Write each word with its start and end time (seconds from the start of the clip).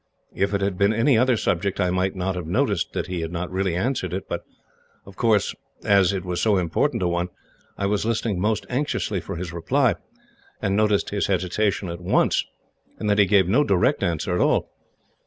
If 0.33 0.55
it 0.55 0.61
had 0.61 0.79
been 0.79 0.93
any 0.95 1.15
other 1.15 1.37
subject, 1.37 1.79
I 1.79 1.91
might 1.91 2.15
not 2.15 2.33
have 2.33 2.47
noticed 2.47 2.93
that 2.93 3.05
he 3.05 3.21
had 3.21 3.31
not 3.31 3.51
really 3.51 3.75
answered 3.75 4.13
it, 4.13 4.27
but 4.27 4.41
of 5.05 5.15
course, 5.15 5.53
as 5.83 6.11
it 6.11 6.25
was 6.25 6.41
so 6.41 6.57
important 6.57 7.03
a 7.03 7.07
one, 7.07 7.29
I 7.77 7.85
was 7.85 8.03
listening 8.03 8.39
most 8.39 8.65
anxiously 8.67 9.19
for 9.21 9.35
his 9.35 9.53
reply, 9.53 9.93
and 10.59 10.75
noticed 10.75 11.11
his 11.11 11.27
hesitation 11.27 11.87
at 11.87 12.01
once, 12.01 12.43
and 12.97 13.07
that 13.11 13.19
he 13.19 13.27
gave 13.27 13.47
no 13.47 13.63
direct 13.63 14.01
answer 14.01 14.33
at 14.33 14.41
all. 14.41 14.71